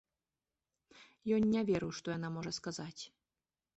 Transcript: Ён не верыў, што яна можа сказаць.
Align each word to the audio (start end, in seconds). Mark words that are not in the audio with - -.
Ён 1.37 1.41
не 1.53 1.61
верыў, 1.69 1.91
што 1.99 2.07
яна 2.17 2.29
можа 2.39 2.51
сказаць. 2.61 3.01